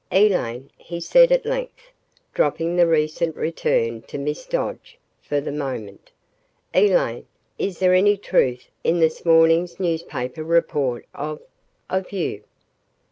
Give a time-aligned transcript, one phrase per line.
[0.11, 1.91] "Elaine," he said at length,
[2.33, 6.09] dropping the recent return to "Miss Dodge," for the moment,
[6.73, 7.27] "Elaine,
[7.59, 11.39] is there any truth in this morning's newspaper report of
[11.87, 12.43] of you?"